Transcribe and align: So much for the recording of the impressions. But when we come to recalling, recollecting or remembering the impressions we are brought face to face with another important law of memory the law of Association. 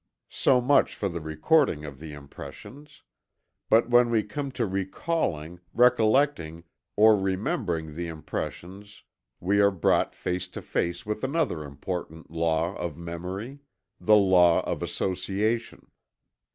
So 0.31 0.61
much 0.61 0.95
for 0.95 1.07
the 1.09 1.21
recording 1.21 1.85
of 1.85 1.99
the 1.99 2.13
impressions. 2.13 3.03
But 3.69 3.91
when 3.91 4.09
we 4.09 4.23
come 4.23 4.51
to 4.53 4.65
recalling, 4.65 5.59
recollecting 5.75 6.63
or 6.95 7.15
remembering 7.15 7.93
the 7.95 8.07
impressions 8.07 9.03
we 9.39 9.59
are 9.59 9.69
brought 9.69 10.15
face 10.15 10.47
to 10.57 10.61
face 10.63 11.05
with 11.05 11.23
another 11.23 11.63
important 11.63 12.31
law 12.31 12.73
of 12.77 12.97
memory 12.97 13.59
the 13.99 14.15
law 14.17 14.63
of 14.63 14.81
Association. 14.81 15.85